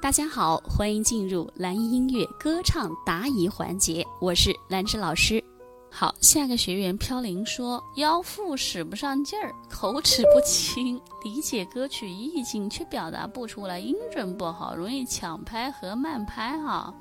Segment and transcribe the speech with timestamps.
[0.00, 5.42] 大家好，欢迎进入蓝音乐歌唱答疑环节，我是兰芝老师。
[5.90, 16.94] 好，下个学员飘零说腰腹使不上劲儿，口齿不清，理解歌曲意境却表达不出来，音准不好，容易抢拍和慢拍哈。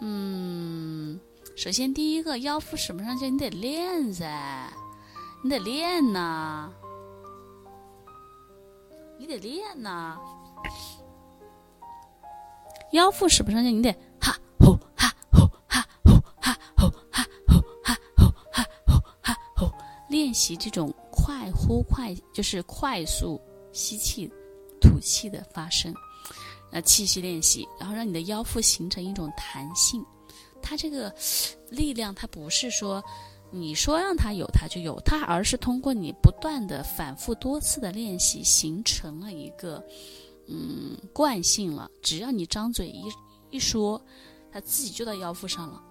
[0.00, 1.18] 嗯，
[1.56, 4.72] 首先第一个腰腹使不上劲，你得练噻，
[5.42, 6.70] 你得练呐，
[9.18, 10.16] 你得练呐。
[12.92, 19.70] 腰腹使不上劲，你得哈吼哈吼哈吼哈吼哈吼哈吼哈吼哈吼，
[20.08, 23.40] 练习这种快呼快，就是快速
[23.72, 24.30] 吸气、
[24.80, 25.94] 吐气的发声，
[26.72, 30.02] 呃，气息练习，然后让你的腰腹形成一种弹性。
[30.62, 31.14] 它这个
[31.68, 33.04] 力量，它不是说
[33.50, 39.84] 你说让它有它就有它，而是通过你不断的反复多次的练习，形成了一个。
[40.48, 41.90] 嗯，惯性了。
[42.02, 43.04] 只要你张嘴一
[43.50, 44.00] 一说，
[44.50, 45.82] 他自己就到腰腹上了。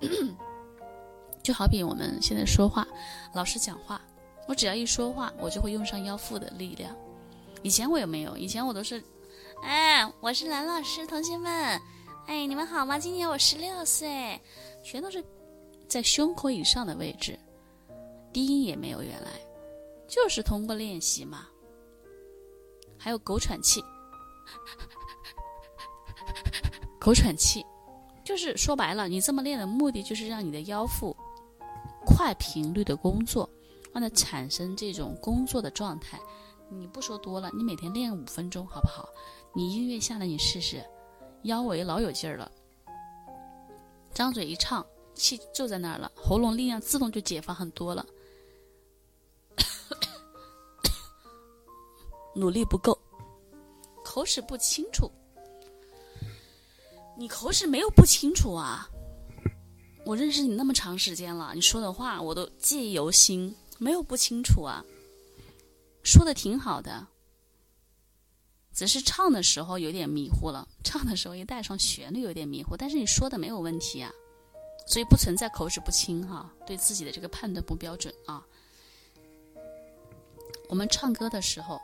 [1.42, 2.86] 就好比我们现在说话，
[3.34, 4.00] 老师讲话，
[4.46, 6.94] 我只要一说话，我就会用上腰腹的力量。
[7.62, 9.02] 以前我也没有，以前我都是，
[9.62, 11.80] 哎，我是蓝老师，同学们，
[12.26, 12.98] 哎，你们好吗？
[12.98, 14.40] 今年我十六岁，
[14.82, 15.24] 全都是
[15.88, 17.38] 在胸口以上的位置，
[18.32, 19.02] 低音也没有。
[19.02, 19.30] 原来
[20.08, 21.46] 就是通过练习嘛。
[23.02, 23.82] 还有狗喘气，
[27.00, 27.64] 狗喘气，
[28.22, 31.16] 就是说白了，你这么练的目的就是让你的腰腹
[32.04, 33.48] 快频率的工作，
[33.90, 36.20] 让它产生这种工作的状态。
[36.68, 39.08] 你不说多了，你每天练五分钟好不好？
[39.54, 40.84] 你音乐下来你试试，
[41.44, 42.52] 腰围老有劲儿了，
[44.12, 48.04] 张嘴一唱，气就在那儿了，喉咙力量自动就解放很多了。
[52.34, 52.98] 努力不够，
[54.04, 55.10] 口齿不清楚。
[57.16, 58.88] 你口齿没有不清楚啊！
[60.06, 64.82] 我认识你那么长时间了，你说的话我都记忆犹新，没有不清楚啊。
[66.02, 67.06] 说的挺好的，
[68.72, 70.66] 只是唱的时候有点迷糊了。
[70.82, 74.10] 唱的时候一带上旋律有点迷糊，但是你说的没有问题啊，
[74.86, 76.50] 所以不存在口齿不清哈。
[76.66, 78.42] 对自己的这个判断不标准啊。
[80.70, 81.78] 我们唱歌的时候。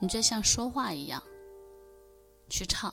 [0.00, 1.22] 你就像说话一样
[2.48, 2.92] 去唱。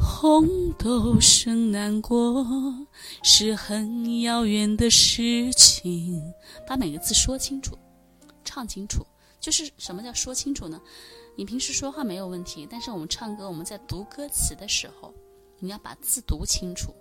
[0.00, 2.46] 红豆生南国
[3.22, 6.22] 是很遥远的事情，
[6.66, 7.76] 把每个字说清楚，
[8.44, 9.04] 唱清楚。
[9.40, 10.80] 就是什么叫说清楚呢？
[11.36, 15.14] 你平时说话没有问题，但是我们唱歌，我们在读歌词的时候，
[15.60, 16.92] 你要把字读清楚，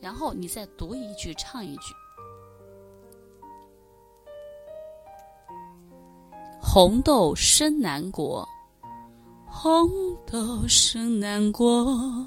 [0.00, 1.94] 然后你再读一句，唱一句。
[6.72, 8.48] 红豆生南国，
[9.44, 9.90] 红
[10.24, 12.24] 豆生南国，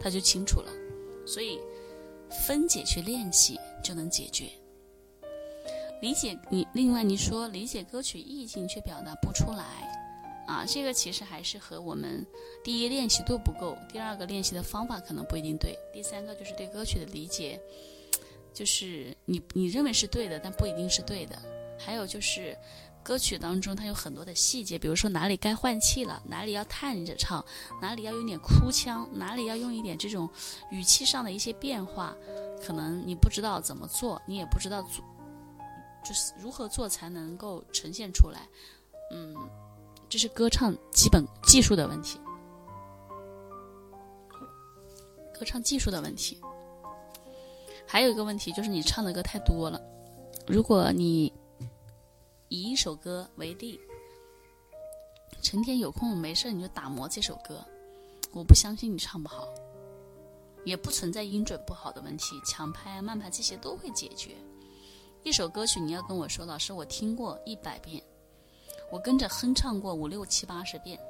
[0.00, 0.68] 他就清楚了。
[1.24, 1.60] 所以
[2.44, 4.50] 分解去练习就能解决。
[6.02, 9.64] 理解你，另外你说理解歌曲意境却表达不出来，
[10.48, 12.26] 啊，这个其实还是和我们
[12.64, 17.60] 第一练习度不够，第二个练习的方法可能不一定对，第三个就是对歌曲的理解，
[18.52, 21.38] 就是你你认为是对的，但不一定是对的。
[21.78, 22.58] 还有就是。
[23.04, 27.44] 歌曲当中，它有很多的细节，比如说哪里该换气了，哪里要叹着唱，
[27.82, 30.26] 哪里要用点哭腔，哪里要用一点这种
[30.70, 32.16] 语气上的一些变化，
[32.66, 35.04] 可能你不知道怎么做，你也不知道做，
[36.02, 38.48] 就是如何做才能够呈现出来。
[39.12, 39.36] 嗯，
[40.08, 42.18] 这是歌唱基本技术的问题，
[45.38, 46.40] 歌唱技术的问题。
[47.86, 49.78] 还有一个问题就是你唱的歌太多了，
[50.48, 51.30] 如果你。
[52.48, 53.80] 以一首歌为例，
[55.42, 57.64] 成天有空没事你就打磨这首歌，
[58.32, 59.48] 我不相信你唱不好，
[60.64, 64.36] 也不存在音准不好的问题，强拍慢拍这些都会解决。
[65.22, 68.02] 一首歌曲你要跟我说，老师我听过一百遍，
[68.92, 71.00] 我跟着哼唱过五六七八十遍，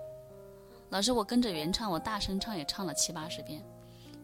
[0.88, 3.60] 老师我跟着原唱我大声唱也唱了七八十遍，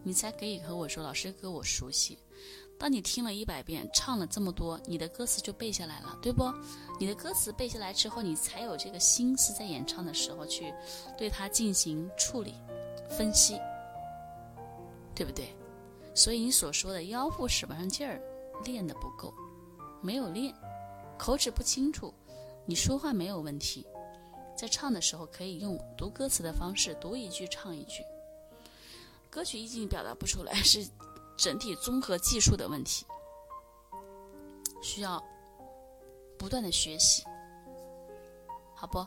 [0.01, 2.17] 你才可以和我说老师歌我熟悉。
[2.81, 6.51] 当你听了一百遍，唱了这么多，你的歌词就背下来了，对不？
[6.99, 10.73] 你的歌词背下来之后，你才有这个心思在演唱的时候去
[11.15, 12.55] 对它进行处理、
[13.07, 13.59] 分析，
[15.13, 15.55] 对不对？
[16.15, 18.19] 所以你所说的腰腹使不上劲儿，
[18.65, 19.31] 练的不够，
[20.01, 20.51] 没有练，
[21.19, 22.11] 口齿不清楚，
[22.65, 23.85] 你说话没有问题，
[24.57, 28.03] 在唱的时候可以用读歌词的方式，读一句唱一句。
[29.29, 30.83] 歌曲意境表达不出来是。
[31.41, 33.03] 整体综合技术的问题，
[34.79, 35.19] 需要
[36.37, 37.23] 不断的学习，
[38.75, 39.03] 好不？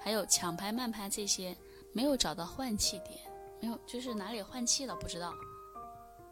[0.00, 1.56] 还有抢拍慢拍这些，
[1.92, 3.18] 没有找到换气点，
[3.60, 5.34] 没有就是哪里换气了不知道。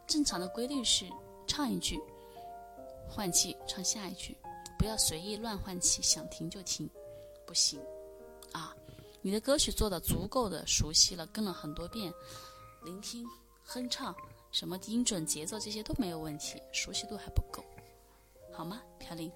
[0.06, 1.10] 正常的规律是
[1.44, 2.00] 唱一句，
[3.10, 4.38] 换气唱下一句，
[4.78, 6.88] 不要随意乱换气，想停就停，
[7.44, 7.80] 不行
[8.52, 8.72] 啊！
[9.22, 12.14] 你的歌曲做的足够的熟悉了，跟了很多遍，
[12.84, 13.26] 聆听、
[13.64, 14.14] 哼唱，
[14.56, 17.62] 什么音准、节奏这些都没有问题，熟悉度还不够，
[18.54, 19.30] 好吗，飘零？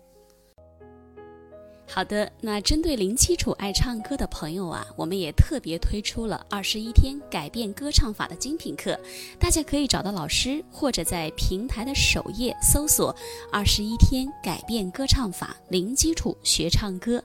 [1.93, 8.99] 好的，那针对零基础爱唱歌的朋友啊，我们也特别推出了二十一天改变歌唱法的精品课，
[9.41, 13.15] 大家可以找到老师，或者在平台的首页搜索
[13.51, 17.23] “二十一天改变歌唱法零基础学唱歌”。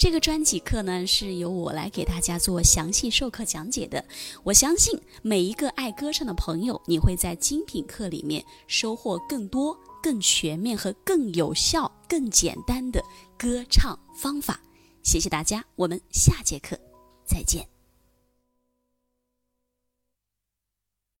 [0.00, 4.02] 这个专辑课呢，是由我来给大家做详细授课讲解的。
[4.42, 9.76] 我相信每一个爱歌唱的朋友，你会在精品课里面收获更多。
[10.02, 13.02] 更全面和更有效、更简单的
[13.38, 14.58] 歌唱方法，
[15.02, 16.78] 谢谢大家，我们下节课
[17.26, 17.75] 再见。